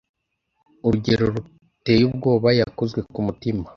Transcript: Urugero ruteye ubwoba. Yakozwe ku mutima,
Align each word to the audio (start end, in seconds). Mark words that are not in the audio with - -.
Urugero 0.85 1.23
ruteye 1.33 2.03
ubwoba. 2.09 2.49
Yakozwe 2.59 2.99
ku 3.13 3.19
mutima, 3.27 3.63